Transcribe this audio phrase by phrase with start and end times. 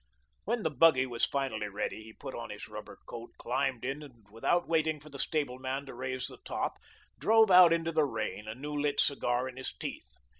[0.45, 4.25] When the buggy was finally ready, he put on his rubber coat, climbed in, and
[4.31, 6.79] without waiting for the stableman to raise the top,
[7.19, 10.09] drove out into the rain, a new lit cigar in his teeth.